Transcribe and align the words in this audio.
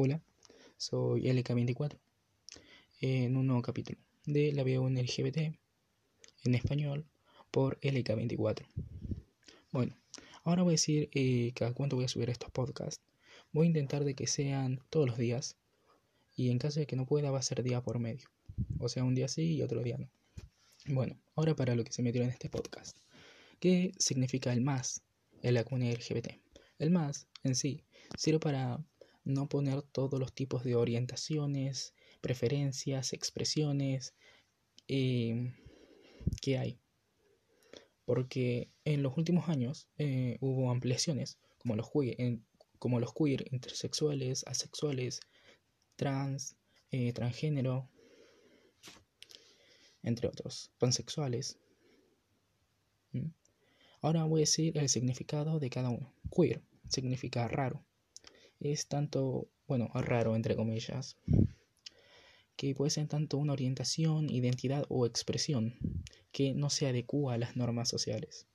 Hola, 0.00 0.22
soy 0.76 1.22
LK24 1.22 1.98
en 3.00 3.36
un 3.36 3.48
nuevo 3.48 3.62
capítulo 3.62 3.98
de 4.26 4.52
la 4.52 4.62
vida 4.62 4.78
LGBT 4.78 5.38
en 6.44 6.54
español 6.54 7.04
por 7.50 7.80
LK24. 7.80 8.64
Bueno, 9.72 9.96
ahora 10.44 10.62
voy 10.62 10.70
a 10.70 10.78
decir 10.78 11.10
eh, 11.14 11.50
cada 11.56 11.74
cuánto 11.74 11.96
voy 11.96 12.04
a 12.04 12.08
subir 12.08 12.30
estos 12.30 12.48
podcasts. 12.52 13.02
Voy 13.50 13.66
a 13.66 13.70
intentar 13.70 14.04
de 14.04 14.14
que 14.14 14.28
sean 14.28 14.78
todos 14.88 15.08
los 15.08 15.18
días 15.18 15.56
y 16.36 16.50
en 16.50 16.60
caso 16.60 16.78
de 16.78 16.86
que 16.86 16.94
no 16.94 17.04
pueda 17.04 17.32
va 17.32 17.40
a 17.40 17.42
ser 17.42 17.64
día 17.64 17.82
por 17.82 17.98
medio. 17.98 18.28
O 18.78 18.88
sea, 18.88 19.02
un 19.02 19.16
día 19.16 19.26
sí 19.26 19.56
y 19.56 19.62
otro 19.62 19.82
día 19.82 19.98
no. 19.98 20.08
Bueno, 20.86 21.18
ahora 21.34 21.56
para 21.56 21.74
lo 21.74 21.82
que 21.82 21.92
se 21.92 22.04
metió 22.04 22.22
en 22.22 22.30
este 22.30 22.48
podcast. 22.48 22.96
¿Qué 23.58 23.90
significa 23.98 24.52
el 24.52 24.60
más 24.60 25.02
en 25.42 25.54
la 25.54 25.64
comunidad 25.64 25.94
LGBT? 25.96 26.40
El 26.78 26.92
más 26.92 27.26
en 27.42 27.56
sí 27.56 27.82
sirve 28.16 28.38
para 28.38 28.78
no 29.28 29.46
poner 29.46 29.82
todos 29.82 30.18
los 30.18 30.32
tipos 30.32 30.64
de 30.64 30.74
orientaciones, 30.74 31.94
preferencias, 32.22 33.12
expresiones 33.12 34.14
eh, 34.88 35.52
que 36.40 36.58
hay. 36.58 36.80
Porque 38.06 38.70
en 38.84 39.02
los 39.02 39.16
últimos 39.18 39.50
años 39.50 39.86
eh, 39.98 40.38
hubo 40.40 40.70
ampliaciones, 40.70 41.38
como 41.58 41.76
los, 41.76 41.90
como 42.78 43.00
los 43.00 43.12
queer, 43.12 43.44
intersexuales, 43.52 44.44
asexuales, 44.46 45.20
trans, 45.96 46.56
eh, 46.90 47.12
transgénero, 47.12 47.90
entre 50.02 50.26
otros, 50.26 50.70
pansexuales. 50.78 51.58
¿Mm? 53.12 53.26
Ahora 54.00 54.24
voy 54.24 54.40
a 54.40 54.48
decir 54.48 54.78
el 54.78 54.88
significado 54.88 55.58
de 55.60 55.68
cada 55.68 55.90
uno. 55.90 56.14
Queer 56.34 56.62
significa 56.88 57.46
raro 57.46 57.84
es 58.60 58.88
tanto, 58.88 59.48
bueno, 59.66 59.90
raro 59.94 60.36
entre 60.36 60.56
comillas, 60.56 61.16
que 62.56 62.74
puede 62.74 62.90
ser 62.90 63.06
tanto 63.06 63.38
una 63.38 63.52
orientación, 63.52 64.28
identidad 64.30 64.84
o 64.88 65.06
expresión 65.06 65.76
que 66.32 66.54
no 66.54 66.70
se 66.70 66.88
adecua 66.88 67.34
a 67.34 67.38
las 67.38 67.56
normas 67.56 67.88
sociales. 67.88 68.46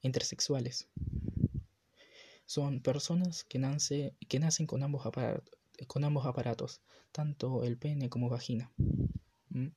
Intersexuales 0.00 0.88
son 2.46 2.80
personas 2.80 3.44
que, 3.44 4.14
que 4.28 4.38
nacen 4.38 4.66
con 4.66 4.82
ambos, 4.82 5.06
aparatos, 5.06 5.58
con 5.86 6.04
ambos 6.04 6.26
aparatos, 6.26 6.80
tanto 7.12 7.64
el 7.64 7.78
pene 7.78 8.08
como 8.08 8.28
vagina. 8.28 8.72
¿Mm? 9.48 9.68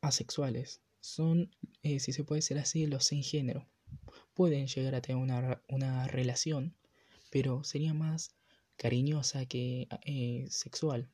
Asexuales 0.00 0.80
son, 1.00 1.50
eh, 1.82 1.98
si 1.98 2.12
se 2.12 2.24
puede 2.24 2.38
decir 2.38 2.58
así, 2.58 2.86
los 2.86 3.04
sin 3.04 3.22
género. 3.22 3.66
Pueden 4.34 4.66
llegar 4.66 4.94
a 4.94 5.00
tener 5.00 5.22
una, 5.22 5.62
una 5.68 6.06
relación 6.08 6.74
pero 7.30 7.64
sería 7.64 7.94
más 7.94 8.36
cariñosa 8.76 9.46
que 9.46 9.88
eh, 10.04 10.46
sexual. 10.50 11.10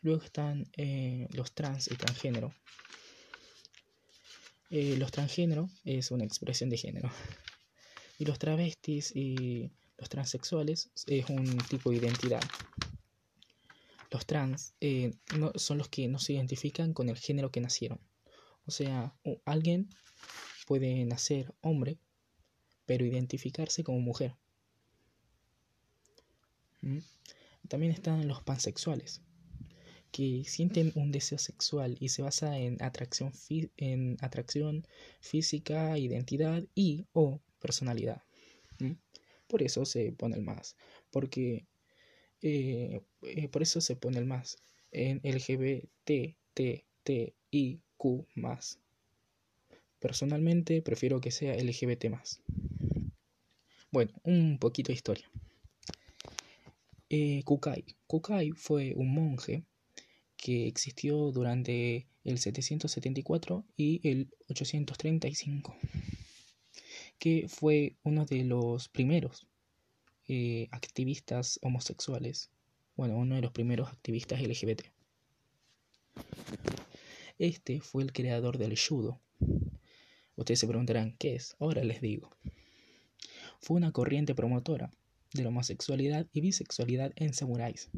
Luego 0.00 0.22
están 0.22 0.66
eh, 0.76 1.28
los 1.32 1.52
trans 1.52 1.90
y 1.90 1.96
transgénero. 1.96 2.52
Eh, 4.70 4.96
los 4.96 5.12
transgénero 5.12 5.68
es 5.84 6.10
una 6.10 6.24
expresión 6.24 6.70
de 6.70 6.78
género. 6.78 7.10
Y 8.18 8.24
los 8.24 8.38
travestis 8.38 9.14
y 9.14 9.70
los 9.96 10.08
transexuales 10.08 10.90
es 11.06 11.28
un 11.28 11.58
tipo 11.68 11.90
de 11.90 11.96
identidad. 11.96 12.42
Los 14.10 14.26
trans 14.26 14.74
son 15.56 15.78
los 15.78 15.88
que 15.88 16.06
no 16.08 16.18
se 16.18 16.34
identifican 16.34 16.92
con 16.92 17.08
el 17.08 17.16
género 17.16 17.50
que 17.50 17.60
nacieron. 17.60 18.00
O 18.66 18.70
sea, 18.70 19.16
alguien 19.44 19.88
puede 20.66 21.04
nacer 21.04 21.54
hombre 21.62 21.98
pero 22.86 23.04
identificarse 23.04 23.84
como 23.84 24.00
mujer. 24.00 24.34
¿Mm? 26.80 26.98
También 27.68 27.92
están 27.92 28.26
los 28.28 28.42
pansexuales, 28.42 29.22
que 30.10 30.44
sienten 30.46 30.92
un 30.94 31.12
deseo 31.12 31.38
sexual 31.38 31.96
y 32.00 32.08
se 32.10 32.22
basa 32.22 32.58
en 32.58 32.82
atracción, 32.82 33.32
en 33.76 34.16
atracción 34.20 34.86
física, 35.20 35.96
identidad 35.96 36.64
y 36.74 37.06
o 37.12 37.40
personalidad. 37.60 38.22
¿Mm? 38.78 38.92
Por 39.46 39.62
eso 39.62 39.84
se 39.84 40.12
pone 40.12 40.36
el 40.36 40.42
más, 40.42 40.76
porque 41.10 41.66
eh, 42.42 43.00
eh, 43.22 43.48
por 43.48 43.62
eso 43.62 43.80
se 43.80 43.96
pone 43.96 44.18
el 44.18 44.26
más 44.26 44.58
en 44.90 45.20
LGBTTIQ 45.22 46.36
más. 48.34 48.78
Personalmente 50.00 50.82
prefiero 50.82 51.20
que 51.20 51.30
sea 51.30 51.54
LGBT 51.54 52.10
más. 52.10 52.42
Bueno, 53.92 54.10
un 54.24 54.56
poquito 54.58 54.88
de 54.88 54.94
historia. 54.94 55.30
Eh, 57.10 57.42
Kukai. 57.44 57.84
Kukai 58.06 58.52
fue 58.52 58.94
un 58.96 59.12
monje 59.12 59.64
que 60.38 60.66
existió 60.66 61.30
durante 61.30 62.08
el 62.24 62.38
774 62.38 63.66
y 63.76 64.00
el 64.08 64.30
835, 64.48 65.76
que 67.18 67.48
fue 67.48 67.96
uno 68.02 68.24
de 68.24 68.44
los 68.44 68.88
primeros 68.88 69.46
eh, 70.26 70.68
activistas 70.70 71.58
homosexuales, 71.60 72.50
bueno, 72.96 73.18
uno 73.18 73.34
de 73.34 73.42
los 73.42 73.52
primeros 73.52 73.90
activistas 73.90 74.40
LGBT. 74.40 74.84
Este 77.38 77.82
fue 77.82 78.04
el 78.04 78.14
creador 78.14 78.56
del 78.56 78.74
judo. 78.78 79.20
Ustedes 80.36 80.60
se 80.60 80.66
preguntarán, 80.66 81.14
¿qué 81.18 81.34
es? 81.34 81.56
Ahora 81.58 81.84
les 81.84 82.00
digo 82.00 82.30
fue 83.62 83.76
una 83.76 83.92
corriente 83.92 84.34
promotora 84.34 84.90
de 85.32 85.44
la 85.44 85.48
homosexualidad 85.48 86.26
y 86.32 86.40
bisexualidad 86.40 87.12
en 87.16 87.32
samuráis. 87.32 87.88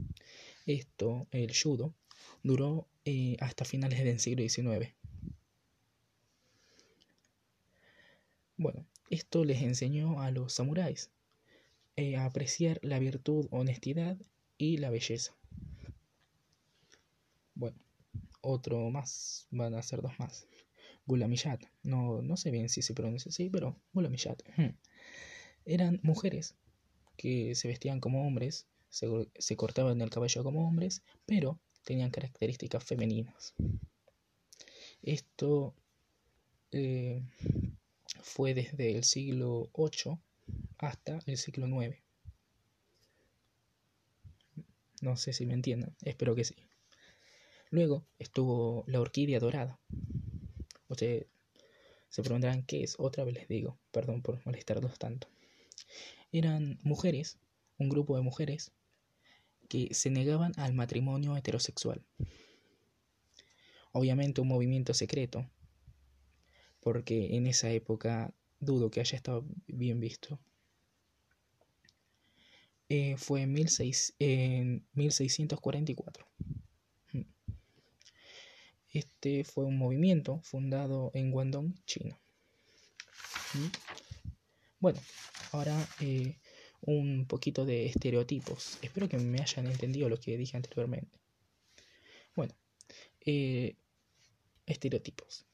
Esto, 0.66 1.26
el 1.30 1.52
judo, 1.56 1.94
duró 2.42 2.86
eh, 3.04 3.36
hasta 3.41 3.64
finales 3.64 4.04
del 4.04 4.20
siglo 4.20 4.47
XIX. 4.47 4.94
Bueno, 8.56 8.86
esto 9.10 9.44
les 9.44 9.62
enseñó 9.62 10.20
a 10.20 10.30
los 10.30 10.52
samuráis 10.52 11.10
eh, 11.96 12.16
a 12.16 12.26
apreciar 12.26 12.78
la 12.82 12.98
virtud, 12.98 13.48
honestidad 13.50 14.16
y 14.58 14.76
la 14.76 14.91
belleza. 14.91 15.34
Bueno, 17.54 17.78
otro 18.42 18.91
más, 18.91 19.46
van 19.50 19.75
a 19.75 19.82
ser 19.82 20.02
dos 20.02 20.12
más. 20.19 20.46
Gulamillat, 21.06 21.64
no, 21.82 22.22
no 22.22 22.36
sé 22.36 22.50
bien 22.50 22.69
si 22.69 22.82
se 22.82 22.94
pronuncia 22.94 23.28
así, 23.28 23.50
pero 23.50 23.76
Gulamillat 23.92 24.42
eran 25.64 26.00
mujeres 26.02 26.54
que 27.16 27.54
se 27.54 27.69
vestían 27.69 28.00
como 28.00 28.26
hombres, 28.26 28.66
se, 28.91 29.56
cortaban 29.56 30.00
el 30.00 30.10
cabello 30.10 30.44
como 30.44 30.66
hombres, 30.66 31.02
pero 31.26 31.58
tenían 31.84 32.10
características 32.10 32.84
femeninas. 32.84 33.54
Esto 35.02 35.75
eh, 36.72 37.22
fue 38.22 38.54
desde 38.54 38.94
el 38.94 39.04
siglo 39.04 39.70
VIII 39.76 40.19
hasta 40.78 41.19
el 41.26 41.36
siglo 41.36 41.66
IX. 41.66 41.96
No 45.02 45.16
sé 45.16 45.32
si 45.32 45.44
me 45.44 45.54
entiendan, 45.54 45.94
espero 46.02 46.34
que 46.34 46.44
sí. 46.44 46.54
Luego 47.70 48.06
estuvo 48.19 48.84
la 48.86 49.00
orquídea 49.00 49.41
dorada. 49.41 49.78
Ustedes 50.88 51.26
se 52.08 52.22
preguntarán 52.22 52.62
qué 52.62 52.84
es, 52.84 52.94
otra 52.98 53.25
vez 53.25 53.34
les 53.34 53.48
digo, 53.48 53.76
perdón 53.91 54.22
por 54.22 54.41
molestarlos 54.46 54.98
tanto 54.98 55.28
eran 56.32 56.78
mujeres, 56.82 57.38
un 57.78 57.88
grupo 57.88 58.16
de 58.16 58.22
mujeres, 58.22 58.72
que 59.68 59.94
se 59.94 60.10
negaban 60.10 60.52
al 60.56 60.74
matrimonio 60.74 61.36
heterosexual. 61.36 62.04
Obviamente 63.92 64.40
un 64.40 64.48
movimiento 64.48 64.94
secreto, 64.94 65.48
porque 66.80 67.36
en 67.36 67.46
esa 67.46 67.70
época 67.70 68.34
dudo 68.60 68.90
que 68.90 69.00
haya 69.00 69.16
estado 69.16 69.46
bien 69.66 70.00
visto. 70.00 70.40
Eh, 72.88 73.16
fue 73.16 73.43
en, 73.43 73.49
1644. 74.93 76.26
Este 78.93 79.43
fue 79.43 79.64
un 79.64 79.76
movimiento 79.76 80.40
fundado 80.43 81.10
en 81.14 81.31
Guangdong, 81.32 81.75
China. 81.84 82.20
Bueno, 84.78 85.00
ahora 85.54 85.88
eh, 86.00 86.36
un 86.80 87.26
poquito 87.26 87.64
de 87.64 87.86
estereotipos. 87.86 88.78
Espero 88.82 89.08
que 89.08 89.18
me 89.18 89.40
hayan 89.40 89.66
entendido 89.66 90.08
lo 90.08 90.18
que 90.18 90.36
dije 90.36 90.56
anteriormente. 90.56 91.18
Bueno, 92.34 92.54
eh, 93.24 93.76
estereotipos. 94.66 95.46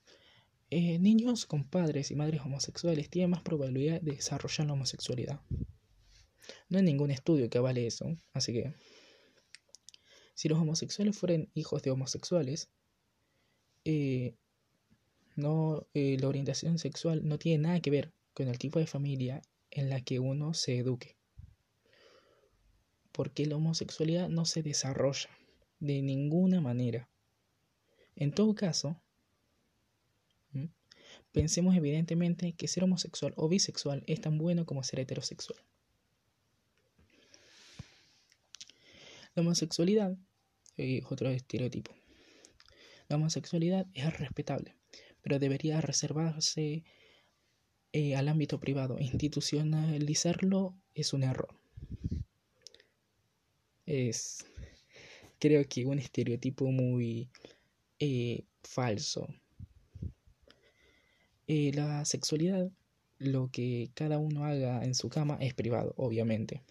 Eh, 0.71 0.99
niños 0.99 1.47
con 1.47 1.65
padres 1.65 2.11
y 2.11 2.15
madres 2.17 2.41
homosexuales 2.41 3.11
tienen 3.11 3.31
más 3.31 3.43
probabilidad 3.43 4.01
de 4.01 4.13
desarrollar 4.13 4.67
la 4.67 4.73
homosexualidad. 4.73 5.41
No 6.69 6.79
hay 6.79 6.85
ningún 6.85 7.11
estudio 7.11 7.51
que 7.51 7.59
avale 7.59 7.87
eso, 7.87 8.17
así 8.33 8.53
que 8.53 8.73
si 10.35 10.49
los 10.49 10.59
homosexuales 10.59 11.17
fueran 11.17 11.51
hijos 11.55 11.83
de 11.83 11.91
homosexuales, 11.91 12.71
no, 15.37 15.87
la 15.95 16.29
orientación 16.29 16.79
sexual 16.79 17.27
no 17.29 17.39
tiene 17.39 17.65
nada 17.65 17.81
que 17.81 17.91
ver 17.91 18.13
con 18.33 18.49
el 18.49 18.59
tipo 18.59 18.79
de 18.79 18.87
familia 18.87 19.43
en 19.71 19.89
la 19.91 20.01
que 20.01 20.19
uno 20.19 20.55
se 20.55 20.79
eduque. 20.79 21.17
porque 23.13 23.45
la 23.47 23.57
homosexualidad 23.57 24.29
no 24.29 24.45
se 24.45 24.63
desarrolla 24.63 25.29
de 25.79 26.01
ninguna 26.03 26.61
manera. 26.61 27.09
En 28.17 28.33
todo 28.33 28.55
caso, 28.55 29.01
pensemos 31.33 31.77
evidentemente 31.77 32.53
que 32.53 32.69
ser 32.69 32.85
homosexual 32.85 33.33
o 33.37 33.49
bisexual 33.49 34.05
es 34.07 34.21
tan 34.21 34.39
bueno 34.39 34.65
como 34.65 34.83
ser 34.83 35.01
heterosexual. 35.01 35.59
La 39.35 39.43
homosexualidad 39.43 40.17
es 40.77 41.05
otro 41.11 41.29
estereotipo. 41.29 41.95
La 43.09 43.17
homosexualidad 43.17 43.87
es 43.95 44.19
respetable, 44.19 44.77
pero 45.21 45.39
debería 45.39 45.81
reservarse 45.81 46.85
eh, 47.93 48.17
al 48.17 48.29
ámbito 48.29 48.61
privado. 48.61 48.99
Institucionalizarlo 48.99 50.75
es 50.95 51.13
un 51.13 51.23
error. 51.25 51.55
Es, 53.87 54.47
creo 55.39 55.65
que 55.69 55.87
un 55.87 55.99
estereotipo 55.99 56.71
muy 56.71 57.29
eh, 57.99 58.45
falso. 58.63 59.29
Eh, 61.47 61.73
la 61.75 62.05
sexualidad, 62.05 62.71
lo 63.19 63.51
que 63.51 63.91
cada 63.95 64.19
uno 64.19 64.45
haga 64.45 64.85
en 64.85 64.95
su 64.95 65.09
cama 65.09 65.37
es 65.41 65.55
privado, 65.55 65.95
obviamente 65.97 66.63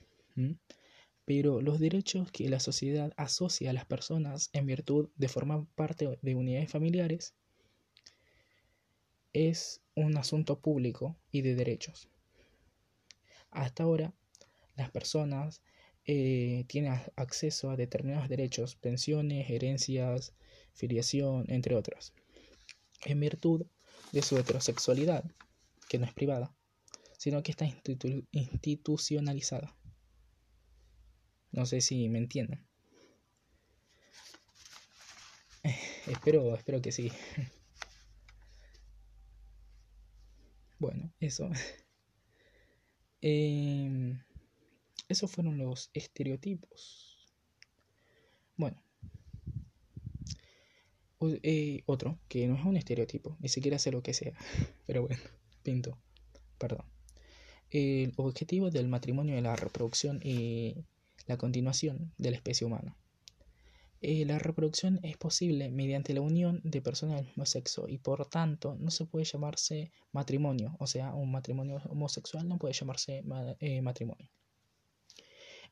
pero 1.30 1.62
los 1.62 1.80
derechos 1.80 2.31
que 2.31 2.50
la 2.50 2.60
sociedad 2.60 3.13
asocia 3.15 3.69
a 3.69 3.74
las 3.74 3.86
personas 3.86 4.50
en 4.51 4.65
virtud 4.65 5.10
de 5.15 5.27
formar 5.27 5.63
parte 5.75 6.18
de 6.24 6.33
unidades 6.33 6.72
familiares 6.72 7.36
es 9.33 9.81
un 9.95 10.17
asunto 10.17 10.59
público 10.59 11.17
y 11.31 11.41
de 11.41 11.55
derechos. 11.55 12.09
Hasta 13.51 13.83
ahora, 13.83 14.13
las 14.75 14.91
personas 14.91 15.61
eh, 16.05 16.65
tienen 16.67 16.93
acceso 17.15 17.69
a 17.69 17.75
determinados 17.75 18.29
derechos, 18.29 18.75
pensiones, 18.75 19.49
herencias, 19.49 20.33
filiación, 20.73 21.45
entre 21.47 21.75
otros, 21.75 22.13
en 23.05 23.19
virtud 23.19 23.65
de 24.11 24.21
su 24.21 24.37
heterosexualidad, 24.37 25.23
que 25.87 25.99
no 25.99 26.05
es 26.05 26.13
privada, 26.13 26.55
sino 27.17 27.43
que 27.43 27.51
está 27.51 27.65
institucionalizada. 28.31 29.75
No 31.51 31.65
sé 31.65 31.81
si 31.81 32.07
me 32.09 32.19
entienden. 32.19 32.65
espero, 36.07 36.55
espero 36.55 36.81
que 36.81 36.91
sí. 36.91 37.11
bueno, 40.79 41.11
eso. 41.19 41.49
Em, 43.21 44.17
esos 45.09 45.29
fueron 45.29 45.57
los 45.57 45.89
estereotipos. 45.93 47.17
Bueno. 48.55 48.81
Eh, 51.21 51.83
otro, 51.85 52.17
que 52.29 52.47
no 52.47 52.55
es 52.55 52.63
un 52.63 52.77
estereotipo, 52.77 53.35
ni 53.41 53.49
siquiera 53.49 53.77
sé 53.77 53.91
lo 53.91 54.01
que 54.01 54.13
sea. 54.13 54.33
Pero 54.87 55.05
bueno, 55.05 55.21
pinto. 55.63 55.97
Perdón. 56.57 56.85
El 57.71 58.13
objetivo 58.15 58.71
del 58.71 58.87
matrimonio 58.87 59.37
y 59.37 59.41
la 59.41 59.55
reproducción 59.55 60.21
y 60.23 60.85
la 61.27 61.37
continuación 61.37 62.13
de 62.17 62.31
la 62.31 62.37
especie 62.37 62.65
humana. 62.65 62.95
Eh, 64.01 64.24
la 64.25 64.40
reproducción 64.40 65.00
es 65.04 65.18
posible 65.18 65.69
mediante 65.69 66.13
la 66.13 66.22
unión 66.22 66.62
de 66.63 66.81
personas 66.81 67.18
del 67.18 67.25
mismo 67.25 67.46
sexo 67.46 67.90
y 67.90 67.98
por 67.98 68.25
tanto 68.28 68.75
no 68.80 68.92
se 68.92 69.06
puede 69.06 69.25
llamarse 69.25 69.92
matrimonio, 70.13 70.75
o 70.80 70.88
sea, 70.88 71.13
un 71.13 71.31
matrimonio 71.31 71.81
homosexual 71.90 72.48
no 72.48 72.57
puede 72.57 72.74
llamarse 72.74 73.24
eh, 73.60 73.81
matrimonio. 73.81 74.30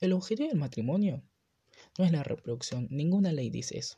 El 0.02 0.12
objetivo 0.12 0.50
del 0.50 0.58
matrimonio 0.58 1.24
no 1.98 2.04
es 2.04 2.12
la 2.12 2.24
reproducción, 2.24 2.88
ninguna 2.92 3.32
ley 3.32 3.50
dice 3.50 3.78
eso. 3.78 3.98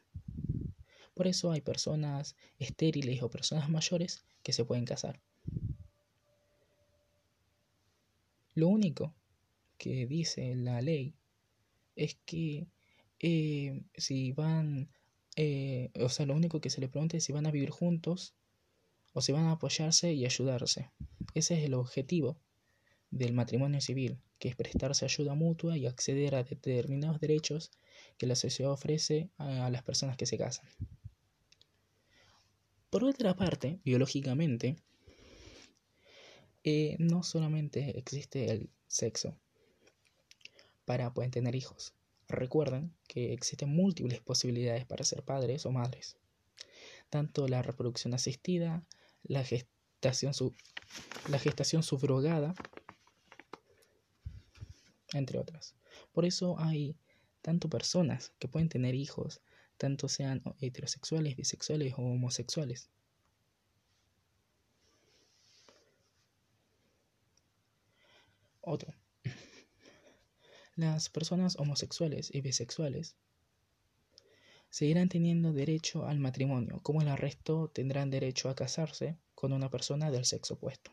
Por 1.16 1.26
eso 1.26 1.52
hay 1.52 1.62
personas 1.62 2.36
estériles 2.60 3.24
o 3.24 3.30
personas 3.32 3.68
mayores 3.70 4.24
que 4.44 4.54
se 4.54 4.64
pueden 4.64 4.86
casar. 4.86 5.20
Lo 8.54 8.68
único 8.68 9.16
que 9.78 10.06
dice 10.06 10.56
la 10.56 10.82
ley 10.82 11.16
es 11.96 12.16
que 12.26 12.68
eh, 13.20 13.82
si 13.96 14.32
van, 14.32 14.90
eh, 15.36 15.92
o 16.00 16.10
sea, 16.10 16.26
lo 16.26 16.36
único 16.36 16.62
que 16.62 16.70
se 16.70 16.82
le 16.82 16.90
pregunta 16.90 17.18
es 17.18 17.24
si 17.24 17.34
van 17.34 17.46
a 17.46 17.52
vivir 17.52 17.70
juntos 17.70 18.34
o 19.14 19.22
si 19.22 19.32
van 19.32 19.46
a 19.46 19.52
apoyarse 19.52 20.14
y 20.14 20.26
ayudarse. 20.26 20.90
Ese 21.34 21.58
es 21.58 21.66
el 21.66 21.74
objetivo 21.74 22.38
del 23.12 23.34
matrimonio 23.34 23.82
civil, 23.82 24.20
que 24.38 24.50
es 24.50 24.56
prestarse 24.56 25.06
ayuda 25.06 25.34
mutua 25.34 25.78
y 25.78 25.86
acceder 25.86 26.36
a 26.36 26.44
determinados 26.44 27.20
derechos 27.20 27.72
que 28.18 28.28
la 28.28 28.36
sociedad 28.36 28.72
ofrece 28.72 29.30
a, 29.38 29.70
las 29.70 29.84
personas 29.84 30.18
que 30.18 30.26
se 30.26 30.38
casan. 30.38 30.68
Por 32.90 33.04
otra 33.04 33.36
parte, 33.36 33.80
biológicamente, 33.84 34.76
eh, 36.64 36.96
no 37.00 37.24
solamente 37.24 37.98
existe 37.98 38.52
el 38.52 38.70
sexo, 38.88 39.38
para 40.86 41.14
poder 41.14 41.30
tener 41.30 41.54
hijos. 41.56 41.94
Recuerden 42.30 42.96
que 43.08 43.34
existen 43.34 43.70
múltiples 43.70 44.22
posibilidades 44.22 44.86
para 44.86 45.04
ser 45.04 45.24
padres 45.24 45.66
o 45.66 45.72
madres. 45.72 46.16
Tanto 47.10 47.48
la 47.48 47.64
reproducción 47.64 48.14
asistida, 48.14 48.86
la 49.24 49.44
gestación, 49.44 50.34
la 51.28 51.40
gestación 51.40 51.82
subrogada, 51.82 52.54
entre 55.14 55.40
otras. 55.40 55.76
Por 56.12 56.24
eso 56.24 56.60
hay 56.60 56.96
tanto 57.42 57.68
personas 57.68 58.32
que 58.38 58.48
pueden 58.48 58.70
tener 58.70 58.94
hijos, 58.94 59.42
tanto 59.78 60.08
sean 60.08 60.44
heterosexuales, 60.60 61.36
bisexuales 61.36 61.94
o 61.98 62.04
homosexuales. 62.04 62.92
Otro 68.62 68.99
las 70.80 71.10
personas 71.10 71.58
homosexuales 71.60 72.34
y 72.34 72.42
bisexuales 72.42 73.16
seguirán 74.70 75.10
teniendo 75.10 75.52
derecho 75.52 76.06
al 76.06 76.20
matrimonio, 76.20 76.80
como 76.84 77.02
el 77.02 77.18
resto 77.18 77.70
tendrán 77.74 78.10
derecho 78.10 78.50
a 78.50 78.56
casarse 78.56 79.18
con 79.36 79.52
una 79.52 79.70
persona 79.70 80.12
del 80.12 80.26
sexo 80.26 80.54
opuesto. 80.54 80.92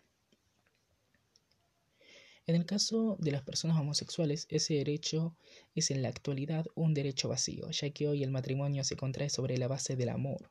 En 2.46 2.54
el 2.54 2.64
caso 2.64 3.16
de 3.20 3.32
las 3.32 3.42
personas 3.42 3.78
homosexuales, 3.78 4.46
ese 4.50 4.74
derecho 4.74 5.36
es 5.74 5.90
en 5.90 6.02
la 6.02 6.08
actualidad 6.08 6.66
un 6.74 6.94
derecho 6.94 7.28
vacío, 7.28 7.70
ya 7.70 7.90
que 7.90 8.06
hoy 8.06 8.22
el 8.22 8.30
matrimonio 8.30 8.84
se 8.84 8.96
contrae 8.96 9.30
sobre 9.30 9.58
la 9.58 9.66
base 9.66 9.96
del 9.96 10.10
amor. 10.10 10.48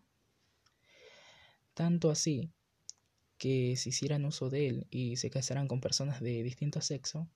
Tanto 1.74 2.10
así 2.10 2.51
que 3.38 3.75
si 3.77 3.89
hicieran 3.89 4.25
uso 4.25 4.50
de 4.50 4.68
él 4.68 4.88
y 4.89 5.18
se 5.18 5.30
casaran 5.30 5.68
con 5.68 5.82
personas 5.82 6.22
de 6.22 6.44
distinto 6.44 6.82
sexo, 6.82 7.30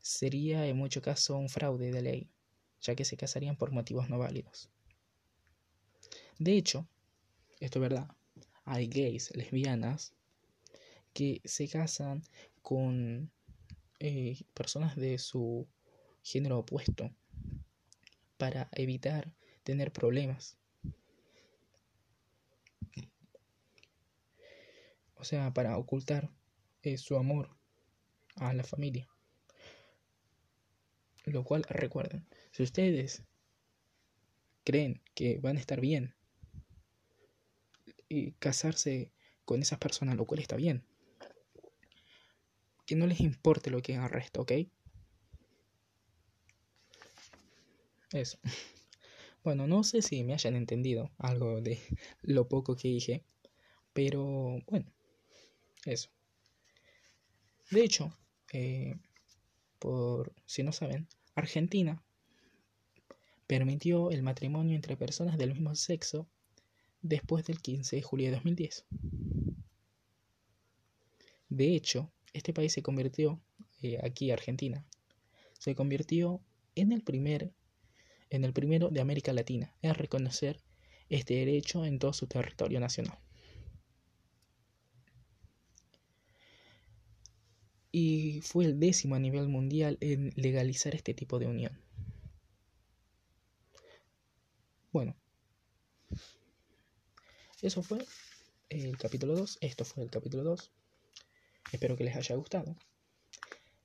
sería 0.00 0.66
en 0.66 0.76
mucho 0.76 1.02
caso 1.02 1.36
un 1.36 1.48
fraude 1.48 1.92
de 1.92 2.02
ley, 2.02 2.30
ya 2.80 2.94
que 2.94 3.04
se 3.04 3.16
casarían 3.16 3.56
por 3.56 3.70
motivos 3.70 4.08
no 4.08 4.18
válidos. 4.18 4.70
De 6.38 6.56
hecho, 6.56 6.88
esto 7.60 7.78
es 7.78 7.82
verdad, 7.82 8.08
hay 8.64 8.88
gays, 8.88 9.34
lesbianas, 9.36 10.14
que 11.12 11.40
se 11.44 11.68
casan 11.68 12.22
con 12.62 13.30
eh, 13.98 14.38
personas 14.54 14.96
de 14.96 15.18
su 15.18 15.68
género 16.22 16.60
opuesto 16.60 17.10
para 18.38 18.68
evitar 18.72 19.34
tener 19.64 19.92
problemas. 19.92 20.56
O 25.14 25.24
sea, 25.24 25.52
para 25.52 25.76
ocultar 25.76 26.30
eh, 26.82 26.96
su 26.96 27.16
amor 27.16 27.50
a 28.36 28.54
la 28.54 28.64
familia. 28.64 29.09
Lo 31.24 31.44
cual 31.44 31.64
recuerden, 31.68 32.26
si 32.50 32.62
ustedes 32.62 33.24
creen 34.64 35.02
que 35.14 35.38
van 35.38 35.56
a 35.56 35.60
estar 35.60 35.80
bien 35.80 36.14
y 38.08 38.32
casarse 38.32 39.12
con 39.44 39.62
esas 39.62 39.78
personas, 39.78 40.16
lo 40.16 40.26
cual 40.26 40.40
está 40.40 40.56
bien, 40.56 40.84
que 42.86 42.96
no 42.96 43.06
les 43.06 43.20
importe 43.20 43.70
lo 43.70 43.82
que 43.82 43.94
haga 43.96 44.06
el 44.06 44.12
resto, 44.12 44.42
¿ok? 44.42 44.52
Eso. 48.12 48.38
Bueno, 49.42 49.66
no 49.66 49.84
sé 49.84 50.02
si 50.02 50.22
me 50.22 50.34
hayan 50.34 50.54
entendido 50.54 51.12
algo 51.16 51.62
de 51.62 51.78
lo 52.22 52.46
poco 52.46 52.76
que 52.76 52.88
dije, 52.88 53.24
pero 53.94 54.60
bueno, 54.66 54.92
eso. 55.86 56.10
De 57.70 57.82
hecho, 57.82 58.14
eh, 58.52 58.96
por 59.80 60.32
si 60.46 60.62
no 60.62 60.70
saben, 60.70 61.08
Argentina 61.34 62.00
permitió 63.48 64.12
el 64.12 64.22
matrimonio 64.22 64.76
entre 64.76 64.96
personas 64.96 65.36
del 65.36 65.54
mismo 65.54 65.74
sexo 65.74 66.28
después 67.02 67.44
del 67.46 67.60
15 67.60 67.96
de 67.96 68.02
julio 68.02 68.26
de 68.26 68.32
2010. 68.34 68.84
De 71.48 71.74
hecho, 71.74 72.12
este 72.32 72.52
país 72.52 72.72
se 72.72 72.82
convirtió, 72.82 73.40
eh, 73.82 73.98
aquí 74.04 74.30
Argentina, 74.30 74.86
se 75.58 75.74
convirtió 75.74 76.40
en 76.76 76.92
el, 76.92 77.02
primer, 77.02 77.52
en 78.28 78.44
el 78.44 78.52
primero 78.52 78.90
de 78.90 79.00
América 79.00 79.32
Latina 79.32 79.74
en 79.82 79.94
reconocer 79.94 80.60
este 81.08 81.34
derecho 81.34 81.84
en 81.84 81.98
todo 81.98 82.12
su 82.12 82.28
territorio 82.28 82.78
nacional. 82.78 83.18
Y 87.92 88.40
fue 88.42 88.64
el 88.64 88.78
décimo 88.78 89.14
a 89.16 89.18
nivel 89.18 89.48
mundial 89.48 89.98
en 90.00 90.32
legalizar 90.36 90.94
este 90.94 91.14
tipo 91.14 91.38
de 91.38 91.46
unión. 91.46 91.80
Bueno, 94.92 95.16
eso 97.62 97.82
fue 97.82 98.04
el 98.68 98.96
capítulo 98.96 99.34
2. 99.34 99.58
Esto 99.60 99.84
fue 99.84 100.04
el 100.04 100.10
capítulo 100.10 100.44
2. 100.44 100.72
Espero 101.72 101.96
que 101.96 102.04
les 102.04 102.16
haya 102.16 102.34
gustado. 102.36 102.76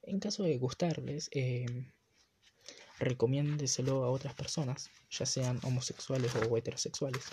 En 0.03 0.19
caso 0.19 0.43
de 0.43 0.57
gustarles, 0.57 1.29
eh, 1.33 1.65
recomiéndeselo 2.99 4.03
a 4.03 4.09
otras 4.09 4.33
personas, 4.33 4.89
ya 5.09 5.25
sean 5.25 5.59
homosexuales 5.63 6.33
o 6.35 6.57
heterosexuales. 6.57 7.25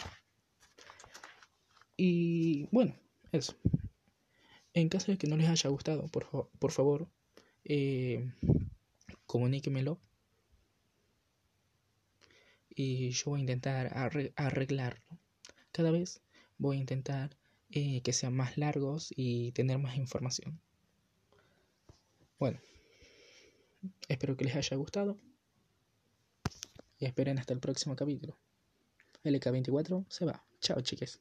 Y 1.96 2.66
bueno, 2.72 2.96
eso. 3.30 3.54
En 4.74 4.88
caso 4.88 5.12
de 5.12 5.18
que 5.18 5.26
no 5.26 5.36
les 5.36 5.48
haya 5.48 5.68
gustado, 5.70 6.08
por, 6.08 6.72
favor, 6.72 7.08
eh, 7.64 8.32
comuníquemelo. 9.26 9.98
Y 12.70 13.10
yo 13.10 13.24
voy 13.26 13.40
a 13.40 13.42
intentar 13.42 13.92
arreglarlo. 14.36 15.18
Cada 15.72 15.90
vez 15.90 16.22
voy 16.56 16.78
a 16.78 16.80
intentar 16.80 17.36
eh, 17.70 18.00
que 18.02 18.12
sean 18.12 18.34
más 18.34 18.56
largos 18.56 19.12
y 19.14 19.52
tener 19.52 19.78
más 19.78 19.96
información. 19.96 20.58
Bueno, 22.38 22.58
espero 24.08 24.36
que 24.36 24.44
les 24.44 24.56
haya 24.56 24.76
gustado 24.76 25.18
y 26.98 27.04
esperen 27.06 27.38
hasta 27.38 27.52
el 27.52 27.60
próximo 27.60 27.94
capítulo. 27.94 28.38
LK24 29.24 30.06
se 30.08 30.24
va. 30.24 30.44
Chao, 30.60 30.80
chiques. 30.80 31.20